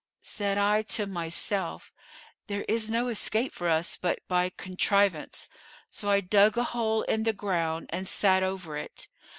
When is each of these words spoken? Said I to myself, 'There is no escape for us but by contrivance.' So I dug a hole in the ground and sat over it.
Said 0.23 0.57
I 0.57 0.81
to 0.97 1.05
myself, 1.05 1.93
'There 2.47 2.63
is 2.63 2.89
no 2.89 3.07
escape 3.07 3.53
for 3.53 3.69
us 3.69 3.97
but 3.97 4.17
by 4.27 4.49
contrivance.' 4.49 5.47
So 5.91 6.09
I 6.09 6.21
dug 6.21 6.57
a 6.57 6.63
hole 6.63 7.03
in 7.03 7.21
the 7.21 7.33
ground 7.33 7.85
and 7.93 8.07
sat 8.07 8.41
over 8.41 8.75
it. 8.77 9.09